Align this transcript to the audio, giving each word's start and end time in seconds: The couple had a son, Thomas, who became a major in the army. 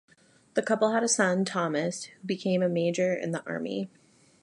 The 0.55 0.63
couple 0.63 0.93
had 0.93 1.03
a 1.03 1.07
son, 1.07 1.45
Thomas, 1.45 2.05
who 2.05 2.25
became 2.25 2.63
a 2.63 2.67
major 2.67 3.13
in 3.13 3.33
the 3.33 3.43
army. 3.45 3.87